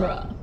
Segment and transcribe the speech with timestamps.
[0.00, 0.37] genre.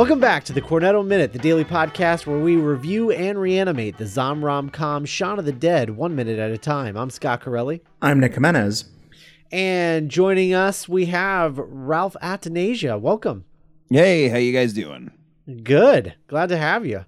[0.00, 4.06] Welcome back to the Cornetto Minute, the daily podcast where we review and reanimate the
[4.06, 6.96] Zom rom com Shaun of the Dead one minute at a time.
[6.96, 7.82] I'm Scott Corelli.
[8.00, 8.86] I'm Nick Jimenez.
[9.52, 12.98] And joining us, we have Ralph Attanasia.
[12.98, 13.44] Welcome.
[13.90, 15.10] Hey, how you guys doing?
[15.62, 16.14] Good.
[16.28, 17.04] Glad to have you.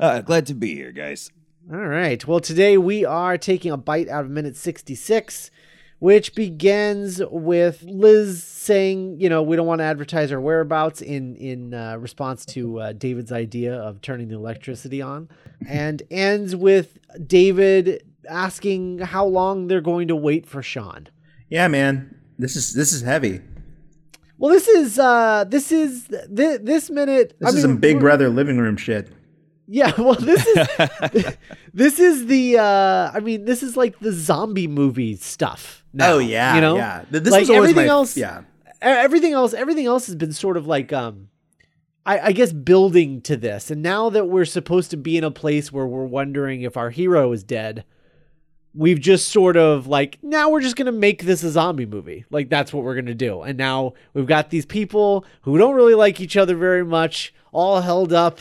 [0.00, 1.30] Uh, glad to be here, guys.
[1.72, 2.26] All right.
[2.26, 5.51] Well, today we are taking a bite out of minute 66,
[6.02, 11.36] which begins with Liz saying, you know, we don't want to advertise our whereabouts in
[11.36, 15.28] in uh, response to uh, David's idea of turning the electricity on,
[15.68, 21.06] and ends with David asking how long they're going to wait for Shaun.
[21.48, 22.12] Yeah, man.
[22.36, 23.40] This is this is heavy.
[24.38, 27.36] Well, this is uh this is th- this minute.
[27.38, 29.08] This I is mean, some Big Brother living room shit.
[29.68, 31.36] Yeah, well, this is
[31.74, 35.84] this is the uh I mean, this is like the zombie movie stuff.
[35.92, 37.04] now, oh yeah, you know, yeah.
[37.10, 38.42] Th- This Like, was everything my, else- Yeah,
[38.80, 41.28] everything else everything else has been sort of like um
[42.04, 43.70] I, I guess building to this.
[43.70, 46.90] And now that we're supposed to be in a place where we're wondering if our
[46.90, 47.84] hero is dead
[48.74, 52.24] we've just sort of like now we're just gonna make this a zombie movie.
[52.30, 53.42] Like that's what we're gonna do.
[53.42, 57.82] And now we've got these people who don't really like each other very much all
[57.82, 58.40] held up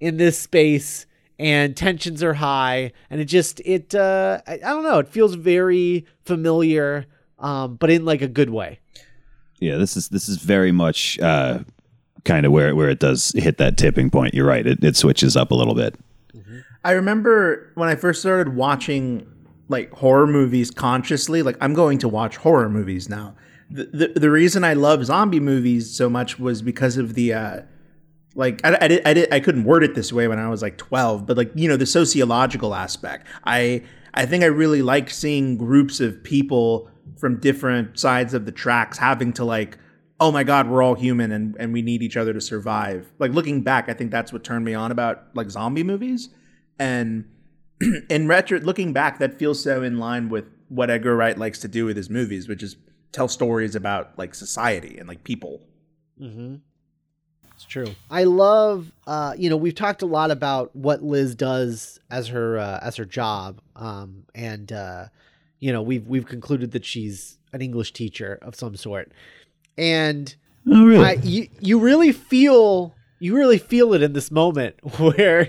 [0.00, 1.06] in this space
[1.38, 5.34] and tensions are high and it just it uh i, I don't know it feels
[5.34, 7.06] very familiar
[7.38, 8.80] um but in like a good way
[9.60, 11.58] Yeah, this is this is very much uh,
[12.24, 14.32] kind of where where it does hit that tipping point.
[14.32, 14.66] You're right.
[14.66, 15.94] It, it switches up a little bit.
[16.82, 19.26] I remember when I first started watching
[19.68, 21.42] like horror movies consciously.
[21.42, 23.34] Like I'm going to watch horror movies now.
[23.70, 27.34] The the, the reason I love zombie movies so much was because of the.
[27.34, 27.60] uh
[28.34, 30.62] like I, I did, I did I couldn't word it this way when I was
[30.62, 33.26] like 12 but like you know the sociological aspect.
[33.44, 33.82] I
[34.14, 38.98] I think I really like seeing groups of people from different sides of the tracks
[38.98, 39.78] having to like
[40.20, 43.12] oh my god we're all human and and we need each other to survive.
[43.18, 46.28] Like looking back I think that's what turned me on about like zombie movies.
[46.78, 47.28] And
[48.10, 51.68] in retro looking back that feels so in line with what Edgar Wright likes to
[51.68, 52.76] do with his movies which is
[53.12, 55.62] tell stories about like society and like people.
[56.20, 56.56] Mm-hmm.
[57.60, 57.94] It's true.
[58.10, 62.56] I love, uh, you know, we've talked a lot about what Liz does as her
[62.56, 65.08] uh, as her job, um, and uh,
[65.58, 69.12] you know, we've we've concluded that she's an English teacher of some sort,
[69.76, 70.34] and
[70.70, 71.04] Oh, really?
[71.04, 75.46] I, you you really feel you really feel it in this moment where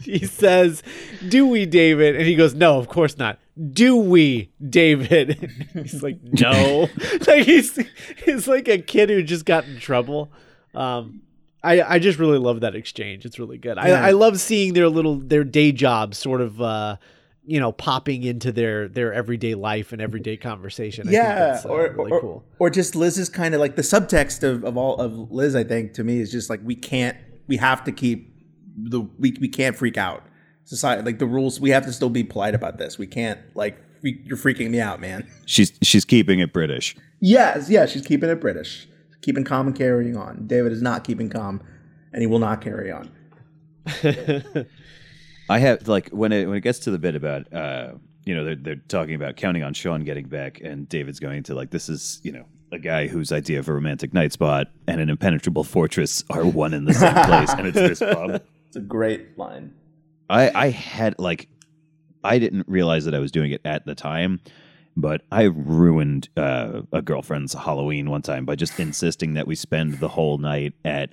[0.00, 0.82] he says,
[1.28, 3.38] "Do we, David?" and he goes, "No, of course not."
[3.72, 5.52] Do we, David?
[5.72, 6.88] he's like, "No."
[7.28, 7.78] like he's
[8.24, 10.32] he's like a kid who just got in trouble.
[10.74, 11.22] Um,
[11.64, 13.24] I I just really love that exchange.
[13.24, 13.76] It's really good.
[13.76, 14.04] Yeah.
[14.04, 16.60] I I love seeing their little their day jobs sort of.
[16.60, 16.96] Uh,
[17.46, 21.08] you know, popping into their their everyday life and everyday conversation.
[21.08, 22.44] I think yeah, that's, uh, or, really or, cool.
[22.58, 25.54] or just Liz's kind of like the subtext of, of all of Liz.
[25.54, 28.34] I think to me is just like we can't, we have to keep
[28.76, 30.24] the we we can't freak out.
[30.64, 31.60] Society like the rules.
[31.60, 32.96] We have to still be polite about this.
[32.96, 35.28] We can't like freak, you're freaking me out, man.
[35.44, 36.96] she's she's keeping it British.
[37.20, 38.88] Yes, yeah, she's keeping it British,
[39.24, 40.46] keeping calm and carrying on.
[40.46, 41.62] David is not keeping calm,
[42.12, 43.10] and he will not carry on.
[45.48, 47.92] I have like when it when it gets to the bit about uh,
[48.24, 51.54] you know they're they're talking about counting on Shaun getting back, and David's going to
[51.54, 55.00] like this is you know a guy whose idea of a romantic night spot and
[55.00, 58.42] an impenetrable fortress are one in the same place, and it's this pub.
[58.66, 59.74] It's a great line.
[60.28, 61.48] I I had like
[62.22, 64.40] I didn't realize that I was doing it at the time,
[64.96, 69.98] but I ruined uh, a girlfriend's Halloween one time by just insisting that we spend
[70.00, 71.12] the whole night at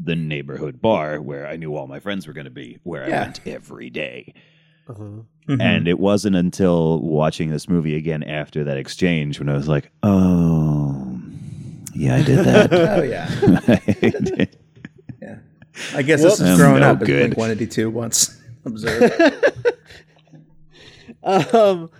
[0.00, 3.20] the neighborhood bar where I knew all my friends were going to be, where Yeah.
[3.20, 4.34] I went every day.
[4.88, 5.04] Uh-huh.
[5.48, 5.60] Mhm.
[5.62, 9.90] And it wasn't until watching this movie again after that exchange when I was like,
[10.02, 11.20] oh,
[11.94, 12.72] yeah, I did that.
[12.72, 14.46] oh yeah,
[15.22, 15.36] yeah.
[15.94, 17.02] I guess this is growing No up.
[17.02, 17.20] as good.
[17.30, 19.12] Blink One Eighty Two once observed.
[21.22, 21.90] Um,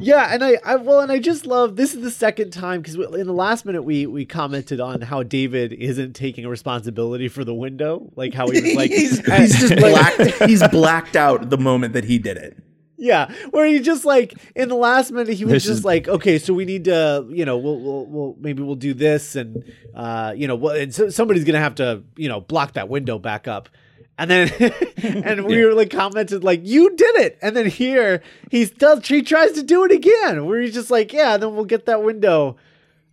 [0.00, 2.94] Yeah, and I, I well, and I just love this is the second time because
[2.94, 7.54] in the last minute we we commented on how David isn't taking responsibility for the
[7.54, 10.42] window, like how he was like he's, he's just blacked.
[10.48, 12.56] he's blacked out the moment that he did it.
[13.02, 16.06] Yeah, where he just like in the last minute he was This just is- like,
[16.06, 19.64] okay, so we need to, you know, we'll, we'll, we'll maybe we'll do this, and
[19.94, 23.18] uh, you know, well, and so somebody's gonna have to, you know, block that window
[23.18, 23.70] back up,
[24.20, 24.72] and then
[25.24, 29.22] and we were like commented like, you did it, and then here he does, he
[29.22, 32.56] tries to do it again, where he's just like, yeah, then we'll get that window.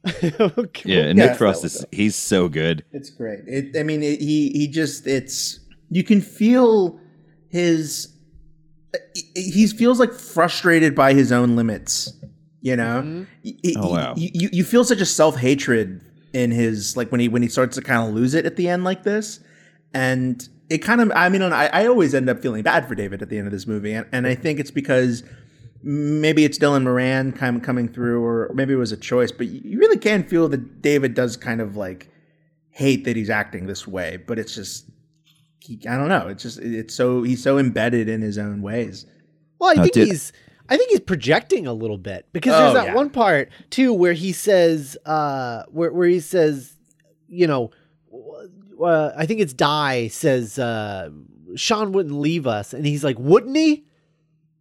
[0.21, 2.83] Yeah, and Yeah, Nick Frost that is was he's so good.
[2.92, 3.39] It's great.
[3.48, 5.59] It, I mean, it, he he just it's
[5.89, 7.00] you can feel
[7.50, 8.13] his
[9.13, 12.13] he he feels like frustrated by his own limits.
[12.62, 13.24] You know, mm-hmm.
[13.44, 14.13] He- he- Oh, wow.
[14.18, 16.01] you, you you feel such a self hatred
[16.33, 18.68] in his like when he when he starts to kind of lose it at the
[18.69, 19.39] end like this,
[19.94, 23.22] and it kind of I mean I, I always end up feeling bad for David
[23.22, 25.24] at the end of this movie, and, and I think it's because
[25.84, 29.48] maybe it's Dylan Moran kind of coming through, or maybe it was a choice, but
[29.48, 32.10] you you really can feel that David does kind of like
[32.69, 34.90] hate that he's acting this way, but it's just
[35.60, 36.28] he, I don't know.
[36.28, 39.06] It's just it's so he's so embedded in his own ways.
[39.60, 40.34] Well, I Now, think did- he's
[40.69, 42.94] I think he's projecting a little bit because Oh, there's that yeah.
[42.94, 46.75] one part too where he says uh where where he says
[47.30, 47.72] you know
[48.81, 51.09] uh, I think it's Di says uh
[51.56, 53.85] Shaun wouldn't leave us and he's like wouldn't he?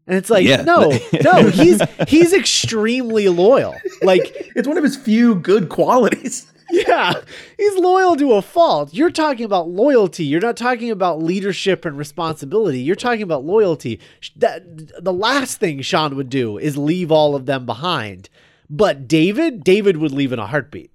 [0.06, 0.62] And it's like Yeah.
[0.62, 0.90] no,
[1.22, 3.74] no, he's he's extremely loyal.
[4.02, 4.22] Like
[4.56, 6.50] It's one of his few good qualities.
[6.72, 7.12] yeah,
[7.56, 8.92] he's loyal to a fault.
[8.92, 10.24] You're talking about loyalty.
[10.24, 12.80] You're not talking about leadership and responsibility.
[12.80, 14.00] You're talking about loyalty.
[14.34, 18.28] That the last thing Shaun would do is leave all of them behind.
[18.68, 20.90] But David, David would leave in a heartbeat.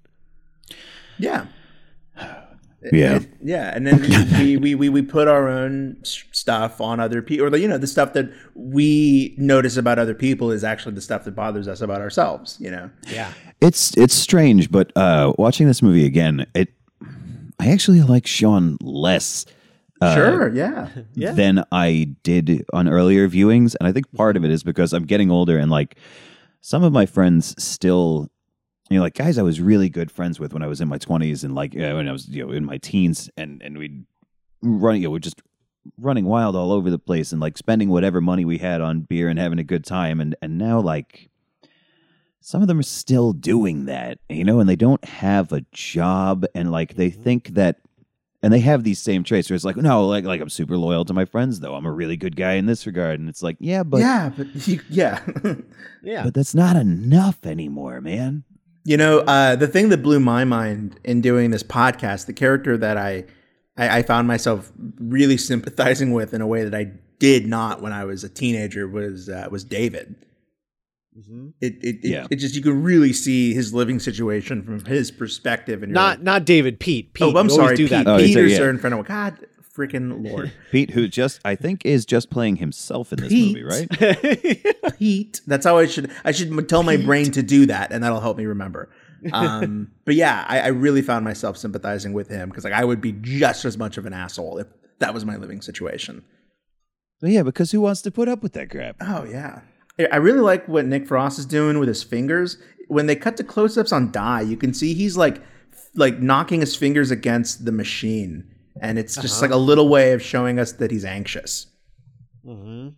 [1.18, 1.46] Yeah.
[2.92, 3.16] Yeah.
[3.16, 4.00] It- yeah, and then
[4.40, 7.86] we, we, we, we put our own stuff on other people, or you know, the
[7.86, 12.00] stuff that we notice about other people is actually the stuff that bothers us about
[12.00, 12.56] ourselves.
[12.60, 13.32] You know, Yeah.
[13.60, 16.68] It's it's strange, but uh, watching this movie again, it
[17.60, 19.46] I actually like Shaun less
[20.00, 21.30] uh, sure, yeah, Yeah.
[21.30, 25.04] than I did on earlier viewings, and I think part of it is because I'm
[25.04, 25.96] getting older and like
[26.60, 28.28] some of my friends still.
[28.92, 30.98] You know, like guys I was really good friends with when I was in my
[30.98, 34.04] 20s and like uh, when I was you know in my teens and and we'd
[34.60, 35.40] run you know we're just
[35.98, 39.28] running wild all over the place and like spending whatever money we had on beer
[39.28, 41.30] and having a good time and and now like
[42.40, 46.44] some of them are still doing that you know and they don't have a job
[46.54, 47.78] and like they think that
[48.42, 51.06] and they have these same traits where it's like no like like I'm super loyal
[51.06, 53.56] to my friends though I'm a really good guy in this regard and it's like
[53.58, 55.20] yeah but yeah, but you, yeah.
[56.02, 56.24] Yeah.
[56.24, 58.44] but that's not enough anymore man
[58.84, 62.76] You know, uh, the thing that blew my mind in doing this podcast, the character
[62.76, 63.24] that I,
[63.76, 66.90] I, I found myself really sympathizing with in a way that I
[67.20, 70.16] did not when I was a teenager was uh, was David.
[71.16, 71.52] Mhm.
[71.60, 72.26] It it, it, Yeah.
[72.30, 75.82] it just you can really see his living situation from his perspective.
[75.84, 77.12] And Not like, not David Pete.
[77.14, 77.32] Pete.
[77.34, 77.90] oh, I'm sorry, Do Pete.
[77.90, 78.08] that.
[78.08, 78.58] Oh, it's Peter a- yeah.
[78.58, 79.06] Cernfreno.
[79.06, 79.38] God,
[79.76, 83.56] freaking Lord, Pete who just I think is just playing himself in this Pete.
[83.56, 85.40] movie right Pete.
[85.46, 88.36] That's how I should I should tell my brain to do that, and that'll help
[88.38, 88.90] me remember.
[89.32, 93.00] Um, but yeah, I, I really found myself sympathizing with him because like I would
[93.00, 94.66] be just as much of an asshole if
[94.98, 96.24] that was my living situation.
[97.20, 99.60] But yeah because who wants to put up with that crap Oh yeah,
[99.98, 102.58] I- I really like what Nick Frost is doing with his fingers.
[102.88, 105.40] When they cut to close-ups on Di, you can see he's like
[105.94, 108.51] like knocking his fingers against the machine,
[108.82, 111.68] and it's just like a little way of showing us that he's anxious.
[112.44, 112.92] Mhm.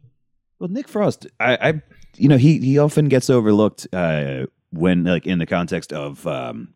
[0.58, 1.82] Well, Nick Frost, I, I
[2.16, 6.74] you know, he he often gets overlooked uh, when like in the context of um,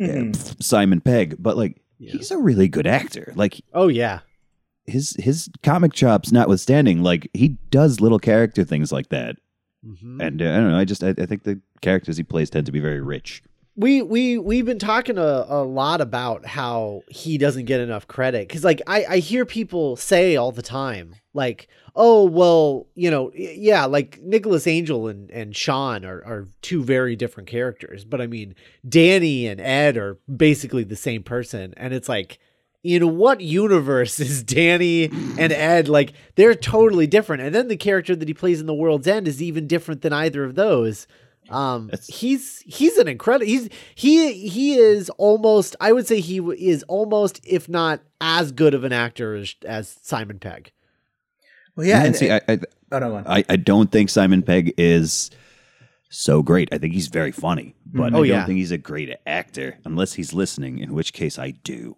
[0.00, 0.62] Mhm.
[0.62, 2.12] Simon Pegg, but like Yeah.
[2.12, 3.32] he's a really good actor.
[3.36, 4.20] Like Oh yeah.
[4.86, 9.36] his his comic chops notwithstanding, like he does little character things like that.
[9.86, 10.20] Mhm.
[10.26, 12.66] And uh, I don't know, I just I, I think the characters he plays tend
[12.66, 13.42] to be very rich.
[13.76, 18.46] We we we've been talking a, a lot about how he doesn't get enough credit.
[18.48, 23.32] Because like I, I hear people say all the time like oh well you know
[23.34, 28.04] yeah like Nicholas Angel and and Shaun are are two very different characters.
[28.04, 28.54] But I mean
[28.88, 31.74] Danny and Ed are basically the same person.
[31.76, 32.38] And it's like
[32.84, 37.42] in what universe is Danny and Ed like they're totally different.
[37.42, 40.12] And then the character that he plays in the World's End is even different than
[40.12, 41.08] either of those
[41.50, 46.38] um That's- he's he's an incredible he's he he is almost i would say he
[46.38, 50.72] is almost if not as good of an actor as, as simon pegg
[51.76, 52.58] Well, yeah, and, and, see, I, I
[52.92, 53.22] oh, no, go.
[53.26, 55.30] I I don't think Simon Pegg is
[56.08, 56.68] so great.
[56.72, 58.46] I think he's very funny, but Oh, I don't yeah.
[58.46, 60.78] think he's a great actor unless he's listening.
[60.78, 61.96] In which case, I do.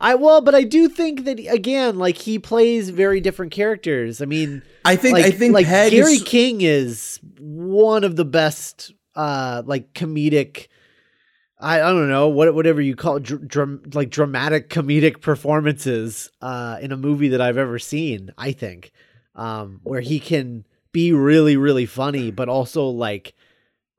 [0.00, 4.20] I well, but I do think that again, like he plays very different characters.
[4.20, 8.16] I mean, I think like, I think like Pegg Gary is, King is one of
[8.16, 10.68] the best, uh, like comedic.
[11.58, 16.30] I, I don't know what whatever you call it, dr- dram- like dramatic comedic performances
[16.40, 18.32] uh, in a movie that I've ever seen.
[18.36, 18.92] I think
[19.34, 23.34] um, where he can be really really funny, but also like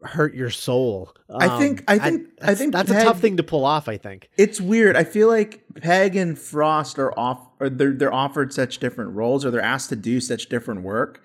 [0.06, 1.14] hurt your soul.
[1.30, 3.88] I think- I Um, think- I that's- think that's a tough thing to pull off.
[3.88, 4.30] I think.
[4.38, 4.96] it's weird.
[4.96, 9.46] I feel like Pegg and Frost are off, or they're they're offered such different roles,
[9.46, 11.22] or they're asked to do such different work,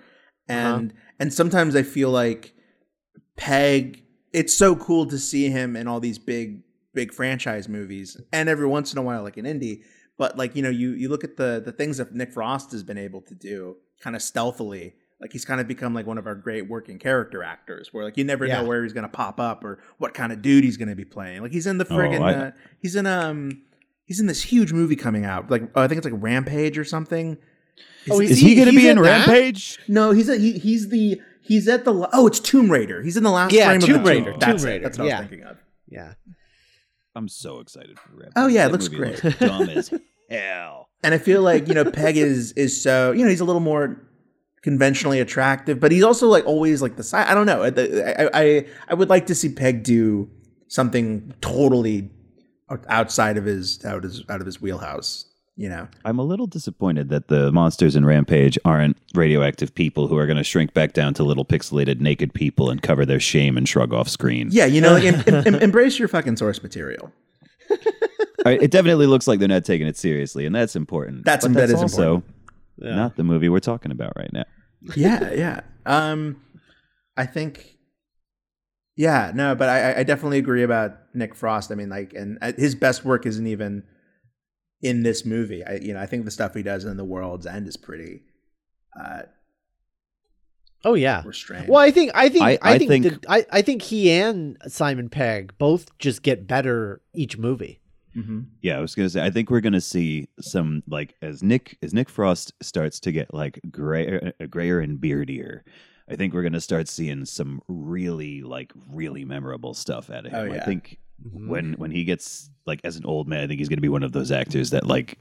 [0.49, 2.55] and and sometimes I feel like
[3.37, 4.03] Pegg.
[4.33, 6.63] It's so cool to see him in all these big
[6.95, 9.83] big franchise movies, and every once in a while, like an indie.
[10.19, 12.83] But like you know, you you look at the the things that Nick Frost has
[12.83, 14.95] been able to do, kind of stealthily.
[15.21, 18.17] Like he's kind of become like one of our great working character actors, where like
[18.17, 18.61] you never Yeah.
[18.61, 21.43] know where he's gonna pop up or what kind of dude he's gonna be playing.
[21.43, 23.63] Like he's in the friggin' I- uh, he's in um
[24.05, 25.51] he's in this huge movie coming out.
[25.51, 27.37] Like oh, I think it's like Rampage or something.
[28.11, 29.05] Oh, Is he, going to be in, in?
[29.05, 29.79] Rampage?
[29.87, 33.03] No, he's a, he, he's the he's at the oh it's Tomb Raider.
[33.03, 34.67] He's in the last Yeah, frame Tomb of the Raider, Tomb, Tomb That's it.
[34.67, 35.21] Raider, That's what I yeah.
[35.21, 35.57] was thinking of.
[35.89, 36.15] Yeah.
[37.15, 38.33] I'm so excited for Rampage.
[38.37, 39.23] Oh, yeah, it That looks great.
[39.25, 39.93] looks dumb as
[40.31, 40.89] hell.
[41.03, 43.61] And I feel like you know Pegg is is so you know he's a little
[43.61, 44.01] more
[44.69, 47.27] conventionally attractive, but he's also like always like the side.
[47.27, 47.63] I don't know.
[47.63, 47.69] I,
[48.25, 50.29] I I I would like to see Pegg do
[50.69, 52.11] something totally
[52.91, 55.25] outside of his out of his out of his wheelhouse.
[55.57, 55.89] You know.
[56.05, 60.37] I'm a little disappointed that the monsters in Rampage aren't radioactive people who are going
[60.37, 63.93] to shrink back down to little pixelated naked people and cover their shame and shrug
[63.95, 64.51] off screen.
[64.53, 67.11] Yeah, you know, like, em- em- em- embrace your fucking source material.
[68.47, 71.25] I- it definitely looks like they're not taking it seriously, and that's important.
[71.25, 72.97] That's- but that that's is also important.
[72.97, 74.45] not the movie we're talking about right now.
[74.97, 75.61] Yeah, yeah.
[75.87, 76.43] Um,
[77.17, 77.77] I think,
[78.97, 81.71] yeah, no, but I, I definitely agree about Nick Frost.
[81.73, 83.85] I mean, like, and uh, his best work isn't even
[84.83, 85.65] in this movie.
[85.65, 88.23] I, you know, I think the stuff he does in The World's End is pretty
[89.01, 89.23] uh,
[90.85, 91.23] Oh yeah.
[91.25, 91.69] restrained.
[91.69, 94.13] Well, I think I think I- I, I think think- that- I, I think he
[94.13, 97.81] and Simon Pegg both just get better each movie.
[98.23, 99.25] Hmm Yeah, I was gonna say.
[99.25, 103.33] I think we're gonna see some like as Nick as Nick Frost starts to get
[103.35, 105.65] like grayer, uh, grayer and beardier.
[106.11, 110.39] I think we're gonna start seeing some really like really memorable stuff out of him.
[110.49, 110.65] Oh, I yeah.
[110.65, 110.99] think
[111.33, 114.03] when when he gets like as an old man, I think he's gonna be one
[114.03, 115.19] of those actors that like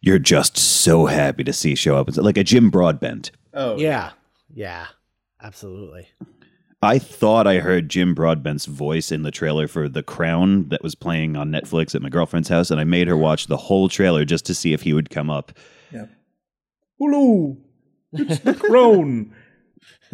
[0.00, 2.08] you're just so happy to see show up.
[2.08, 3.30] It's like a Jim Broadbent.
[3.54, 4.10] Oh, Yeah,
[4.52, 4.86] yeah,
[5.40, 6.08] absolutely.
[6.82, 10.94] I thought I heard Jim Broadbent's voice in the trailer for The Crown that was
[10.96, 14.24] playing on Netflix at my girlfriend's house, and I made her watch the whole trailer
[14.24, 15.52] just to see if he would come up.
[15.92, 16.06] yeah.
[16.98, 17.56] Hello,
[18.12, 19.32] it's the crown.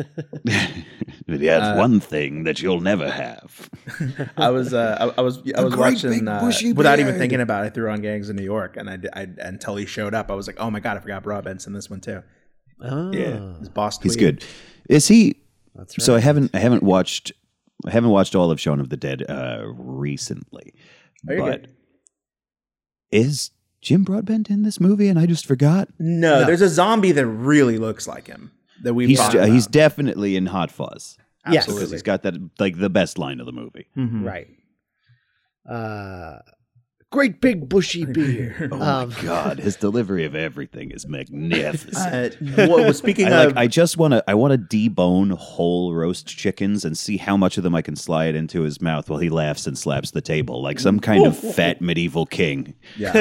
[1.27, 3.69] That's Uh, one thing that you'll never have.
[4.37, 7.65] I was uh, I, I was I A was watching uh, without even thinking about
[7.65, 7.67] it.
[7.67, 10.35] I threw on Gangs in New York, and I, I until he showed up, I
[10.35, 12.23] was like, oh my god, I forgot Broadbent's in this one too.
[12.81, 13.59] Oh, Yeah.
[13.59, 14.45] His boss, He's good.
[14.89, 15.37] Is he?
[15.79, 16.05] That's right.
[16.05, 17.33] So I haven't I haven't watched
[17.87, 20.75] I haven't watched all of Shaun of the Dead uh, recently,
[21.29, 21.75] Oh, you're but good.
[23.13, 25.09] is Jim Broadbent in this movie?
[25.09, 25.89] And I just forgot.
[25.99, 26.47] No, No.
[26.47, 28.51] there's a zombie that really looks like him
[28.83, 31.17] that we've He's uh, he's definitely in Hot Fuzz
[31.51, 31.67] Yes.
[31.67, 33.87] because he's got that like the best line of the movie.
[33.97, 34.25] Mhm.
[34.25, 34.49] right.
[35.69, 36.39] Uh,
[37.11, 38.69] great big bushy beard.
[38.73, 42.37] Oh um, my god, his delivery of everything is magnificent.
[42.59, 43.57] Uh, well, speaking I of, like.
[43.57, 44.25] I just want to.
[44.29, 47.97] I want to debone whole roast chickens and see how much of them I can
[47.97, 51.37] slide into his mouth while he laughs and slaps the table like some kind of
[51.37, 52.75] fat medieval king.
[52.97, 53.13] yeah,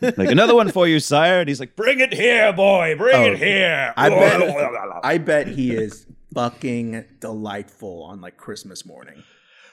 [0.00, 1.40] Like another one for you, sire.
[1.40, 2.94] And he's like, "Bring it here, boy.
[2.96, 8.84] Bring Oh, it here." I bet, I bet he is fucking delightful on like Christmas
[8.86, 9.22] morning.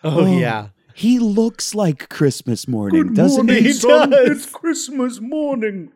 [0.03, 0.69] oh yeah.
[0.97, 3.69] He looks like Christmas morning, doesn't morning, he?
[3.69, 4.09] he son.
[4.09, 4.29] does.
[4.29, 5.91] It's Christmas morning.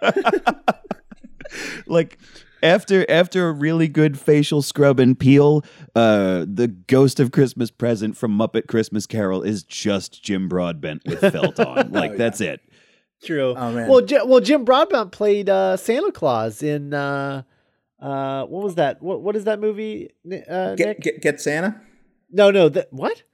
[1.88, 2.16] like
[2.62, 5.64] after after a really good facial scrub and peel,
[5.96, 11.20] uh, the ghost of Christmas present from Muppet Christmas Carol is just Jim Broadbent with
[11.32, 11.90] felt on.
[11.96, 12.16] Like yeah.
[12.16, 12.60] that's it.
[13.24, 13.52] True.
[13.56, 13.88] Oh, man.
[13.88, 17.42] Well, J- well, Jim Broadbent played uh, Santa Claus in uh,
[18.00, 19.02] uh, what was that?
[19.02, 20.10] What what is that movie?
[20.24, 21.00] Uh, Get, Nick?
[21.00, 21.80] get get Santa.
[22.30, 22.68] No, no.
[22.68, 23.24] That what?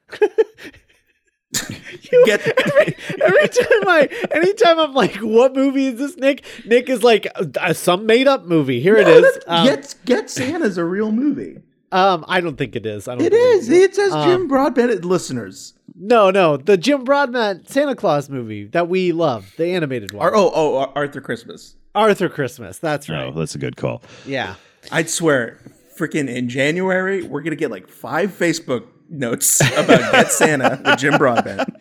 [2.11, 6.89] You- Get- every, every time I, anytime I'm like, "What movie is this?" Nick, Nick
[6.89, 7.27] is like,
[7.61, 9.23] uh, "Some made up movie." Here it No, is.
[9.23, 11.63] that's- Um, get Get Santa's a real movie.
[11.93, 13.09] um, I don't think it is.
[13.09, 13.25] I don't.
[13.25, 13.69] It believe is.
[13.69, 13.75] you.
[13.83, 15.05] It says Um, Jim Broadbent.
[15.05, 20.23] Listeners, No, no, the Jim Broadbent Santa Claus movie that we love, the animated one.
[20.27, 21.77] Ar- oh oh Arthur Christmas.
[21.95, 22.79] Arthur Christmas.
[22.79, 23.27] That's right.
[23.27, 24.03] Oh, that's a good call.
[24.27, 24.55] Yeah.
[24.91, 25.59] I'd swear,
[25.99, 31.17] freaking in January, we're gonna get like five Facebook notes about Get Santa with Jim
[31.19, 31.69] Broadbent.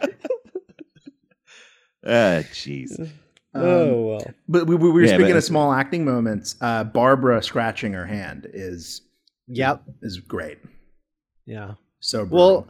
[2.04, 3.12] Ah, jeez.
[3.54, 4.26] oh well.
[4.48, 6.56] But we, we were Yeah, speaking but- of small acting moments.
[6.62, 9.02] Uh, Barbara scratching her hand is
[9.48, 9.84] Yep.
[10.02, 10.58] is great.
[11.46, 11.74] Yeah.
[12.00, 12.38] So brutal.
[12.38, 12.68] Well,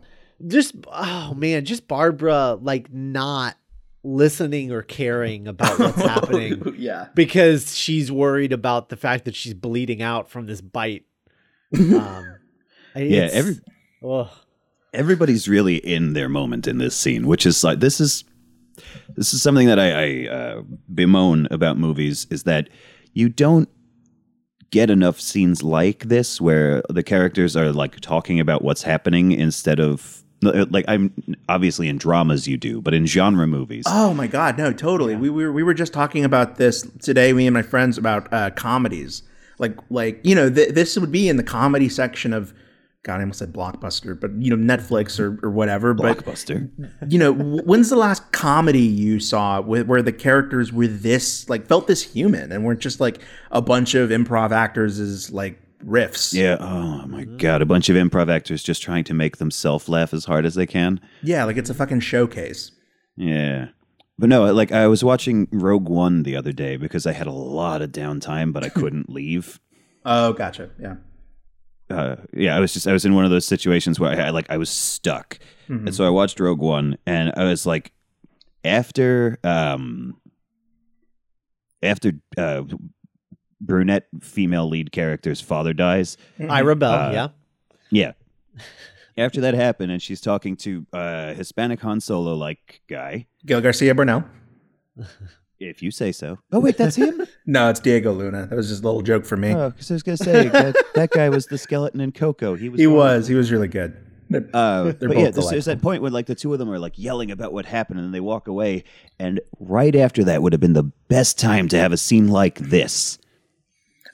[0.47, 3.55] just oh man, just Barbara like not
[4.03, 7.07] listening or caring about what's happening yeah.
[7.15, 11.05] because she's worried about the fact that she's bleeding out from this bite.
[11.73, 12.35] Um,
[12.97, 13.59] Yeah, every
[14.05, 14.27] ugh.
[14.93, 18.23] Everybody's really in their moment in this scene, which is like this is
[19.15, 20.61] this is something that I, I uh,
[20.93, 22.69] bemoan about movies is that
[23.13, 23.69] you don't
[24.71, 29.79] get enough scenes like this where the characters are like talking about what's happening instead
[29.79, 31.13] of like I'm
[31.49, 33.83] obviously in dramas you do, but in genre movies.
[33.87, 35.15] Oh my god, no, totally.
[35.15, 37.31] We, we were we were just talking about this today.
[37.33, 39.23] Me and my friends about uh, comedies.
[39.59, 42.53] Like like you know th- this would be in the comedy section of.
[43.03, 45.93] God, I almost said Blockbuster, but you know Netflix or, or whatever.
[45.95, 46.69] But Blockbuster.
[47.09, 51.65] you know, when's the last comedy you saw where, where the characters were this like
[51.67, 53.17] felt this human and weren't just like
[53.49, 56.31] a bunch of improv actors as like riffs?
[56.31, 56.57] Yeah.
[56.59, 60.25] Oh my god, a bunch of improv actors just trying to make themselves laugh as
[60.25, 61.01] hard as they can.
[61.23, 62.71] yeah, like it's a fucking showcase.
[63.17, 63.69] Yeah.
[64.19, 67.31] But no, like I was watching Rogue One the other day because I had a
[67.31, 69.59] lot of downtime, but I couldn't leave.
[70.05, 70.69] Oh, gotcha.
[70.79, 70.97] Yeah.
[71.91, 74.29] Uh, yeah, I was just I was in one of those situations where I, I
[74.29, 77.91] like I was stuck, and so I watched Rogue One, and I was like,
[78.63, 80.15] after um,
[81.83, 82.63] after uh,
[83.59, 86.17] brunette female lead character's father dies,
[86.49, 87.27] Ira Bell, Uh, yeah.
[87.89, 88.11] yeah.
[89.17, 93.27] After that happened, and she's talking to a Hispanic Han Solo like guy.
[93.45, 94.23] Gael Garcia Bernal.
[95.69, 96.39] If you say so.
[96.51, 97.25] Oh wait, that's him.
[97.45, 98.45] No, it's Diego Luna.
[98.47, 99.53] That was just a little joke for me.
[99.53, 102.55] Oh, because I was gonna say that, that guy was the skeleton in Coco.
[102.55, 102.79] He was.
[102.79, 103.27] he was.
[103.27, 103.97] He was really good.
[104.53, 106.79] Uh, They're but yeah, there's, there's that point where like the two of them are
[106.79, 108.83] like yelling about what happened, and then they walk away.
[109.19, 112.57] And right after that would have been the best time to have a scene like
[112.59, 113.17] this,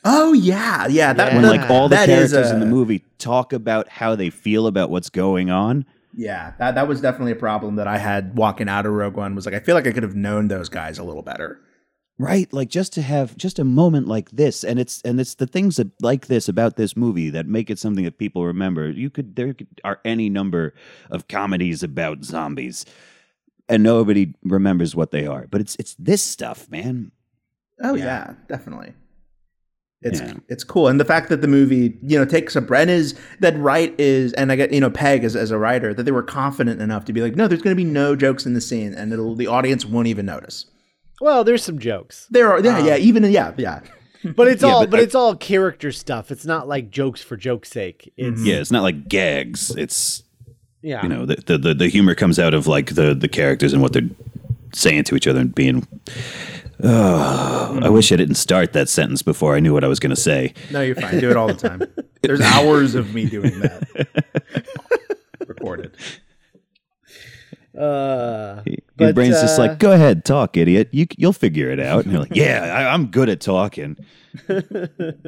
[0.04, 1.14] Oh yeah, yeah.
[1.14, 4.68] That when that- like all the characters in the movie talk about how they feel
[4.68, 5.86] about what's going on.
[6.20, 9.36] Yeah, that that was definitely a problem that I had walking out of Rogue One.
[9.36, 11.62] Was like I feel like I could have known those guys a little better.
[12.20, 15.46] Right, like just to have just a moment like this, and it's and it's the
[15.46, 18.90] things that like this about this movie that make it something that people remember.
[18.90, 20.74] You could there are any number
[21.12, 22.84] of comedies about zombies,
[23.70, 25.46] and nobody remembers what they are.
[25.48, 27.12] But it's it's this stuff, man.
[27.84, 28.06] Oh Yeah.
[28.06, 28.94] yeah, definitely.
[30.04, 30.34] It's Yeah.
[30.48, 33.58] it's cool, and the fact that the movie you know takes a and is that
[33.58, 36.22] Wright is, and I get you know Peg as, as a writer that they were
[36.24, 38.94] confident enough to be like, no, there's going to be no jokes in the scene,
[38.94, 40.66] and it'll the audience won't even notice.
[41.20, 43.80] Well, there's some jokes, There are yeah Um, yeah even yeah yeah
[44.36, 46.30] but it's Yeah, all but but, I- it's all character stuff.
[46.32, 48.14] It's not like jokes for joke's sake.
[48.18, 49.72] It's Yeah, it's not like gags.
[49.76, 50.22] It's
[50.84, 53.74] yeah, you know the the the, the humor comes out of like the the characters
[53.74, 54.10] and what they're
[54.74, 55.88] saying to each other and being.
[56.84, 60.16] Oh, I wish I didn't start that sentence before I knew what I was going
[60.16, 60.54] to say.
[60.72, 61.82] no you're fine do it all the time.
[62.22, 64.66] There's hours of me doing that
[65.48, 65.96] recorded.
[67.78, 70.90] Uh, Your But, brain's just uh, like, go ahead, talk, idiot.
[70.92, 72.04] You you'll figure it out.
[72.04, 73.98] And you're like, yeah, I, I'm good at talking.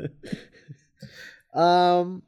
[1.54, 2.22] Um,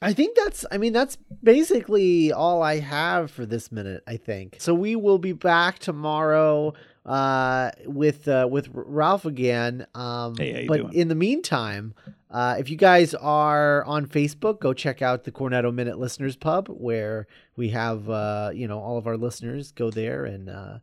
[0.00, 0.64] I think that's.
[0.70, 4.02] I mean, that's basically all I have for this minute.
[4.06, 4.72] I think so.
[4.74, 6.74] We will be back tomorrow
[7.06, 10.92] uh with uh with Ralph again um Hey, how you but doing?
[10.92, 11.94] in the meantime
[12.30, 16.68] uh if you guys are on Facebook go check out the Cornetto Minute Listeners Pub
[16.68, 20.78] where we have uh you know all of our listeners go there and uh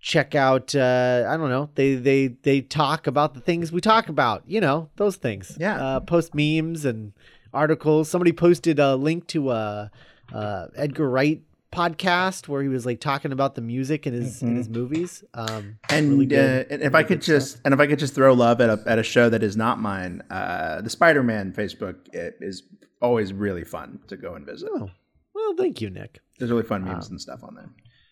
[0.00, 4.08] check out uh I don't know they they they talk about the things we talk
[4.08, 5.76] about you know those things Yeah.
[5.82, 7.12] uh post memes and
[7.52, 9.90] articles somebody posted a link to a
[10.32, 11.40] uh Edgar Wright
[11.74, 15.78] podcast where he was like talking about the music in his in his movies um
[15.90, 18.60] And, really uh, and if I could just and if I could just throw love
[18.60, 22.36] at a at a show that is not mine, uh, the Spider Man Facebook it
[22.40, 22.62] is
[23.02, 24.68] always really fun to go and visit.
[24.72, 24.90] oh
[25.34, 27.68] well thank you Nick There's really fun memes and stuff on there.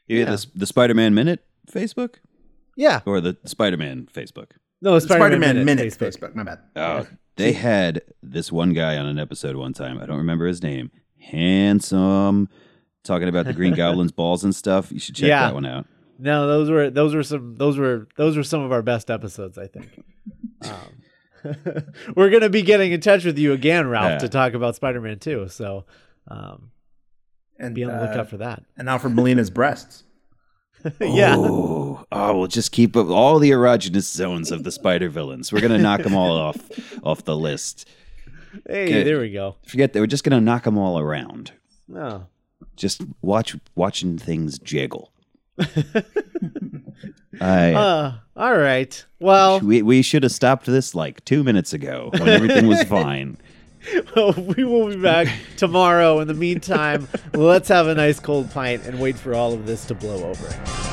[0.08, 0.24] You Yeah.
[0.24, 2.16] get the, the Spider Man Minute Facebook
[2.76, 4.50] yeah or the Spider Man Facebook?
[4.80, 6.34] no Spider Spider-Man, Minute, Minute Facebook.
[6.34, 6.58] My bad.
[6.74, 9.98] Oh, they had this one guy on an episode one time.
[10.00, 10.90] I don't remember his name.
[11.20, 12.48] Handsome,
[13.04, 14.90] talking about the Green Goblin's balls and stuff.
[14.92, 15.46] You should check Yeah.
[15.46, 15.86] that one out.
[16.18, 19.58] No, those were those were some those were those were some of our best episodes,
[19.58, 19.88] I think.
[20.64, 21.56] Um,
[22.16, 24.18] we're gonna be getting in touch with you again, Ralph, Yeah.
[24.18, 25.48] to talk about Spider-Man 2.
[25.48, 25.86] So
[26.28, 26.70] um,
[27.58, 28.62] And be on the uh, lookout for that.
[28.76, 30.04] and now for Molina's breasts.
[31.00, 35.52] yeah, Oh, oh, we'll just keep up all the erogenous zones of the spider villains.
[35.52, 36.58] We're gonna knock them all off
[37.02, 37.88] off the list.
[38.68, 39.02] hey, Okay.
[39.02, 39.56] there we go.
[39.66, 40.00] Forget that.
[40.00, 41.50] We're just gonna knock them all around.
[41.92, 42.26] Oh,
[42.76, 45.12] Just watch watching things jiggle.
[47.40, 49.04] I, Uh, all right.
[49.20, 53.36] Well, we we should have stopped this like two minutes ago when everything was fine.
[54.14, 56.20] well, we will be back tomorrow.
[56.20, 59.84] In the meantime, let's have a nice cold pint and wait for all of this
[59.86, 60.91] to blow over.